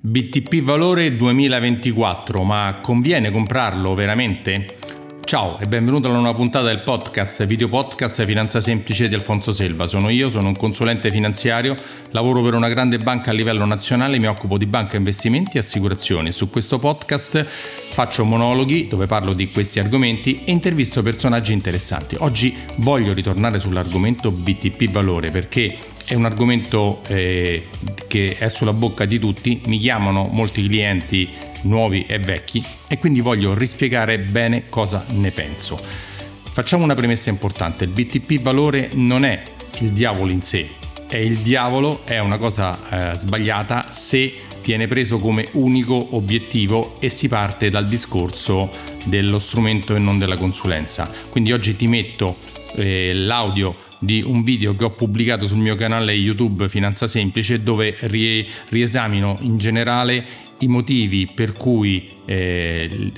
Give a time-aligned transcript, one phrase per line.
[0.00, 4.76] BTP Valore 2024, ma conviene comprarlo veramente?
[5.24, 9.88] Ciao e benvenuto alla nuova puntata del podcast, video podcast Finanza Semplice di Alfonso Selva.
[9.88, 11.74] Sono io, sono un consulente finanziario,
[12.12, 16.30] lavoro per una grande banca a livello nazionale, mi occupo di banca, investimenti e assicurazioni.
[16.30, 22.14] Su questo podcast faccio monologhi dove parlo di questi argomenti e intervisto personaggi interessanti.
[22.20, 25.76] Oggi voglio ritornare sull'argomento BTP Valore perché
[26.08, 27.66] è un argomento eh,
[28.08, 31.28] che è sulla bocca di tutti, mi chiamano molti clienti
[31.64, 35.78] nuovi e vecchi e quindi voglio rispiegare bene cosa ne penso.
[35.78, 39.42] Facciamo una premessa importante, il BTP valore non è
[39.80, 40.68] il diavolo in sé,
[41.06, 47.10] è il diavolo è una cosa eh, sbagliata se viene preso come unico obiettivo e
[47.10, 48.70] si parte dal discorso
[49.04, 51.10] dello strumento e non della consulenza.
[51.28, 52.34] Quindi oggi ti metto
[52.76, 57.96] eh, l'audio di un video che ho pubblicato sul mio canale YouTube Finanza Semplice dove
[58.00, 63.12] rie- riesamino in generale i motivi per cui eh,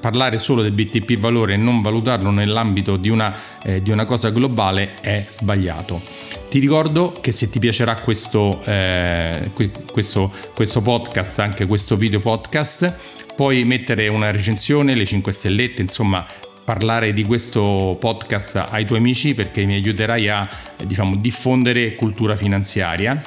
[0.00, 4.30] parlare solo del BTP valore e non valutarlo nell'ambito di una, eh, di una, cosa
[4.30, 6.00] globale è sbagliato.
[6.48, 9.50] Ti ricordo che se ti piacerà questo, eh,
[9.92, 12.94] questo, questo podcast, anche questo video podcast,
[13.34, 16.24] puoi mettere una recensione, le 5 stellette, insomma
[16.64, 20.48] parlare di questo podcast ai tuoi amici perché mi aiuterai a
[20.84, 23.22] diciamo, diffondere cultura finanziaria.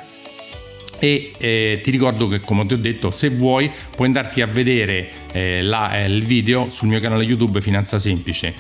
[1.00, 5.08] E eh, ti ricordo che come ti ho detto se vuoi puoi andarti a vedere
[5.32, 8.52] eh, la, eh, il video sul mio canale youtube Finanza Semplice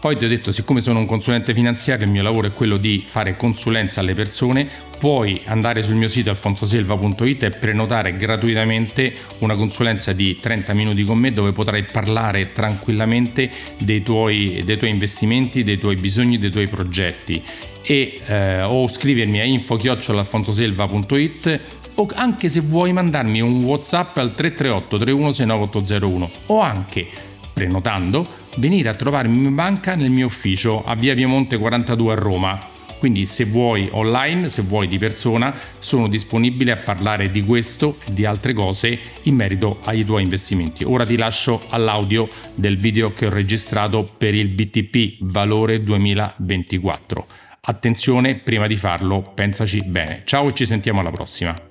[0.00, 3.02] poi ti ho detto, siccome sono un consulente finanziario, il mio lavoro è quello di
[3.04, 4.68] fare consulenza alle persone,
[4.98, 11.18] puoi andare sul mio sito alfonsoselva.it e prenotare gratuitamente una consulenza di 30 minuti con
[11.18, 16.68] me dove potrai parlare tranquillamente dei tuoi, dei tuoi investimenti, dei tuoi bisogni, dei tuoi
[16.68, 17.42] progetti.
[17.82, 21.60] E eh, o scrivermi a info-alfonsoselva.it
[21.94, 27.04] o anche se vuoi mandarmi un whatsapp al 338 3169 o anche
[27.52, 32.58] prenotando venire a trovarmi in banca nel mio ufficio a via Piemonte 42 a Roma.
[32.98, 38.12] Quindi se vuoi online, se vuoi di persona, sono disponibile a parlare di questo e
[38.12, 40.82] di altre cose in merito ai tuoi investimenti.
[40.82, 47.26] Ora ti lascio all'audio del video che ho registrato per il BTP Valore 2024.
[47.60, 50.22] Attenzione, prima di farlo, pensaci bene.
[50.24, 51.67] Ciao e ci sentiamo alla prossima.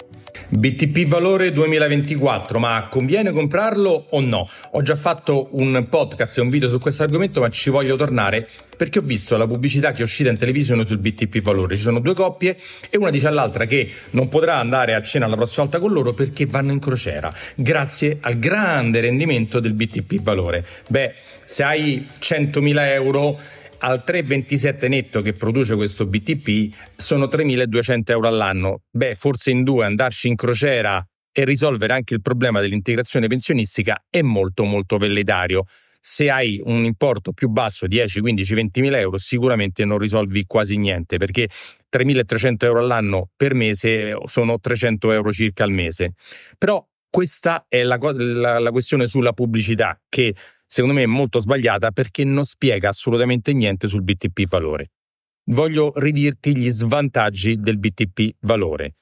[0.49, 4.49] BTP Valore 2024, ma conviene comprarlo o no?
[4.71, 8.47] Ho già fatto un podcast e un video su questo argomento, ma ci voglio tornare
[8.77, 11.75] perché ho visto la pubblicità che è uscita in televisione sul BTP Valore.
[11.75, 12.57] Ci sono due coppie
[12.89, 16.13] e una dice all'altra che non potrà andare a cena la prossima volta con loro
[16.13, 20.63] perché vanno in crociera, grazie al grande rendimento del BTP Valore.
[20.87, 21.13] Beh,
[21.43, 23.39] se hai 100.000 euro
[23.79, 28.81] al 3,27 netto che produce questo BTP sono 3.200 euro all'anno.
[28.89, 34.21] Beh, forse in due andarci in crociera e risolvere anche il problema dell'integrazione pensionistica è
[34.21, 35.65] molto molto velleitario.
[35.99, 40.77] Se hai un importo più basso, 10, 15, 20 mila euro, sicuramente non risolvi quasi
[40.77, 41.49] niente perché
[41.91, 46.13] 3.300 euro all'anno per mese sono 300 euro circa al mese.
[46.57, 50.33] Però questa è la, la, la questione sulla pubblicità che
[50.67, 54.91] secondo me è molto sbagliata perché non spiega assolutamente niente sul BTP valore.
[55.49, 58.95] Voglio ridirti gli svantaggi del BTP valore.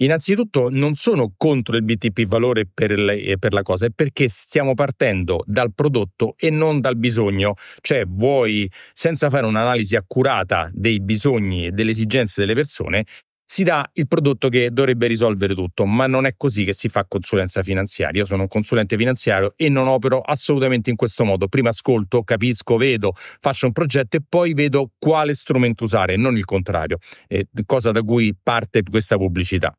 [0.00, 4.74] Innanzitutto non sono contro il BTP valore per, le, per, la cosa, è perché stiamo
[4.74, 7.54] partendo dal prodotto e non dal bisogno.
[7.80, 13.04] Cioè vuoi, senza fare un'analisi accurata dei bisogni e delle esigenze delle persone,
[13.50, 17.06] si dà il prodotto che dovrebbe risolvere tutto, ma non è così che si fa
[17.06, 18.20] consulenza finanziaria.
[18.20, 21.48] Io sono un consulente finanziario e non opero assolutamente in questo modo.
[21.48, 26.44] Prima ascolto, capisco, vedo, faccio un progetto e poi vedo quale strumento usare, non il
[26.44, 29.74] contrario, eh, cosa da cui parte questa pubblicità.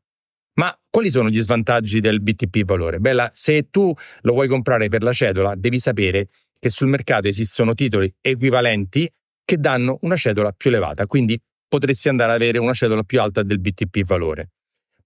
[0.54, 2.98] Ma quali sono gli svantaggi del BTP valore?
[2.98, 6.26] Bella, se tu lo vuoi comprare per la cedola, devi sapere
[6.58, 9.08] che sul mercato esistono titoli equivalenti
[9.44, 13.44] che danno una cedola più elevata, quindi potresti andare ad avere una cedola più alta
[13.44, 14.50] del BTP valore.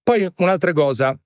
[0.01, 1.17] Poi un'altra cosa,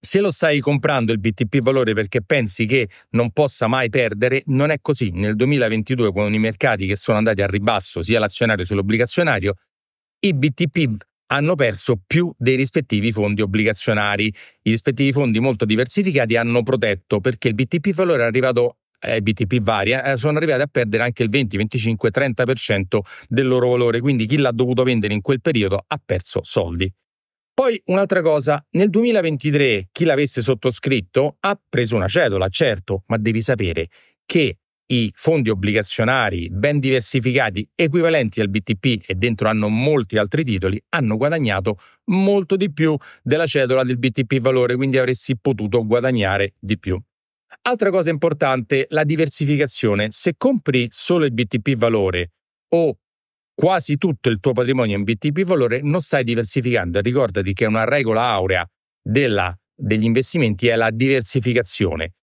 [0.00, 4.70] se lo stai comprando il BTP valore perché pensi che non possa mai perdere, non
[4.70, 5.10] è così.
[5.10, 9.54] Nel 2022, con i mercati che sono andati a ribasso, sia l'azionario sia l'obbligazionario,
[10.20, 10.96] i BTP
[11.30, 14.26] hanno perso più dei rispettivi fondi obbligazionari.
[14.62, 19.60] I rispettivi fondi molto diversificati hanno protetto perché il BTP valore è arrivato eh, BTP
[19.60, 24.26] varia, eh, sono arrivati a perdere anche il 20, 25, 30% del loro valore, quindi
[24.26, 26.92] chi l'ha dovuto vendere in quel periodo ha perso soldi.
[27.54, 33.42] Poi un'altra cosa, nel 2023 chi l'avesse sottoscritto ha preso una cedola, certo, ma devi
[33.42, 33.88] sapere
[34.24, 34.58] che
[34.90, 41.16] i fondi obbligazionari ben diversificati, equivalenti al BTP e dentro hanno molti altri titoli, hanno
[41.16, 46.98] guadagnato molto di più della cedola del BTP valore, quindi avresti potuto guadagnare di più.
[47.62, 50.08] Altra cosa importante, la diversificazione.
[50.10, 52.32] Se compri solo il BTP valore
[52.74, 52.98] o
[53.54, 57.00] quasi tutto il tuo patrimonio in BTP valore, non stai diversificando.
[57.00, 58.66] Ricordati che una regola aurea
[59.02, 62.14] della, degli investimenti è la diversificazione.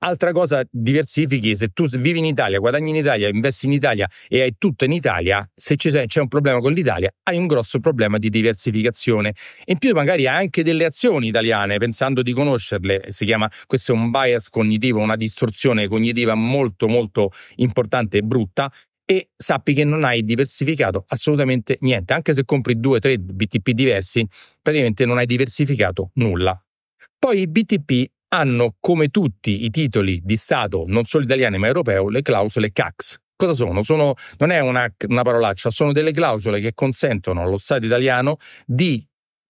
[0.00, 4.42] Altra cosa, diversifichi, se tu vivi in Italia, guadagni in Italia, investi in Italia e
[4.42, 8.28] hai tutto in Italia, se c'è un problema con l'Italia, hai un grosso problema di
[8.30, 9.34] diversificazione.
[9.64, 13.96] In più magari hai anche delle azioni italiane, pensando di conoscerle, si chiama, questo è
[13.96, 18.72] un bias cognitivo, una distorsione cognitiva molto molto importante e brutta,
[19.04, 22.12] e sappi che non hai diversificato assolutamente niente.
[22.12, 24.24] Anche se compri due o tre BTP diversi,
[24.62, 26.56] praticamente non hai diversificato nulla.
[27.18, 32.08] Poi i BTP hanno, come tutti i titoli di Stato, non solo italiani ma europeo,
[32.08, 33.20] le clausole CAX.
[33.36, 33.82] Cosa sono?
[33.82, 39.06] sono non è una, una parolaccia, sono delle clausole che consentono allo Stato italiano di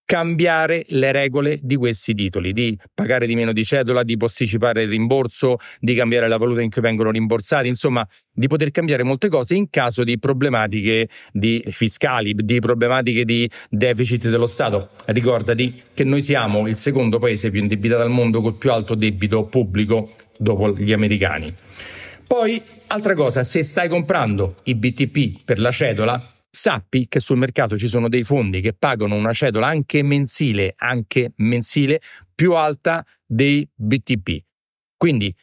[0.08, 4.88] cambiare le regole di questi titoli, di pagare di meno di cedola, di posticipare il
[4.88, 9.55] rimborso, di cambiare la valuta in cui vengono rimborsati, insomma, di poter cambiare molte cose
[9.55, 14.88] in caso di problematiche di fiscali, di problematiche di deficit dello Stato.
[15.05, 19.44] Ricordati che noi siamo il secondo paese più indebitato al mondo col più alto debito
[19.44, 20.08] pubblico
[20.38, 21.52] dopo gli americani.
[22.26, 27.78] Poi, altra cosa, se stai comprando i BTP per la cedola, sappi che sul mercato
[27.78, 32.00] ci sono dei fondi che pagano una cedola anche mensile, anche mensile,
[32.34, 34.42] più alta dei BTP.
[34.96, 35.34] Quindi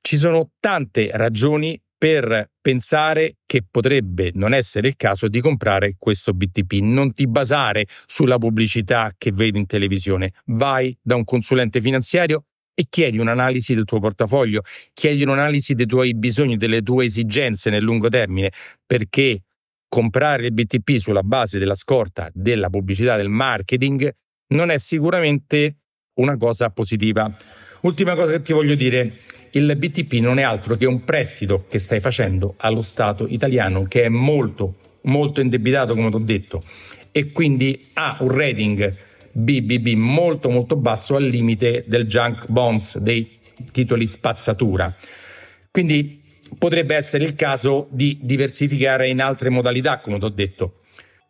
[0.00, 6.32] ci sono tante ragioni per pensare che potrebbe non essere il caso di comprare questo
[6.32, 6.80] BTP.
[6.80, 10.32] Non ti basare sulla pubblicità che vedi in televisione.
[10.46, 14.62] Vai da un consulente finanziario e chiedi un'analisi del tuo portafoglio,
[14.94, 18.50] chiedi un'analisi dei tuoi bisogni, delle tue esigenze nel lungo termine,
[18.86, 19.42] perché
[19.90, 24.10] comprare il BTP sulla base della scorta della pubblicità del marketing
[24.50, 25.78] non è sicuramente
[26.14, 27.30] una cosa positiva.
[27.80, 29.12] Ultima cosa che ti voglio dire,
[29.50, 34.04] il BTP non è altro che un prestito che stai facendo allo Stato italiano che
[34.04, 36.62] è molto, molto indebitato, come ti ho detto,
[37.10, 38.96] e quindi ha un rating
[39.32, 43.38] BBB molto, molto basso al limite del junk bonds, dei
[43.72, 44.94] titoli spazzatura.
[45.70, 46.19] Quindi
[46.58, 50.80] potrebbe essere il caso di diversificare in altre modalità, come ti ho detto.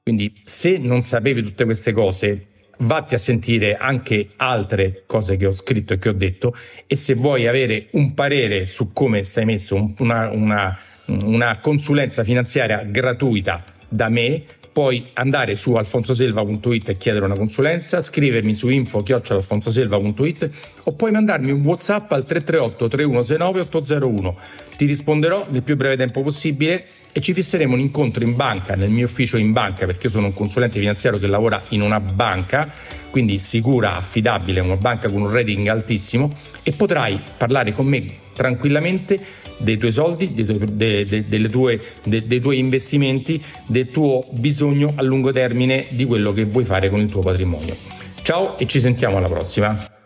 [0.02, 2.46] Quindi se non sapevi tutte queste cose,
[2.78, 6.55] vatti a sentire anche altre cose che ho scritto e che ho detto
[6.87, 12.82] e se vuoi avere un parere su come stai messo, una, una, una consulenza finanziaria
[12.84, 20.50] gratuita da me, puoi andare su alfonsoselva.it e chiedere una consulenza, scrivermi su info-alfonsoselva.it
[20.84, 24.37] o puoi mandarmi un WhatsApp al 338 3169 801.
[24.76, 28.90] Ti risponderò nel più breve tempo possibile e ci fisseremo un incontro in banca, nel
[28.90, 32.72] mio ufficio in banca, perché io sono un consulente finanziario che lavora in una banca,
[33.10, 36.30] quindi sicura, affidabile, una banca con un rating altissimo
[36.62, 39.18] e potrai parlare con me tranquillamente
[39.58, 44.92] dei tuoi soldi, dei tuoi, de, de, tue, de, dei tuoi investimenti, del tuo bisogno
[44.94, 47.76] a lungo termine di quello che vuoi fare con il tuo patrimonio.
[48.22, 50.00] Ciao e ci sentiamo alla prossima.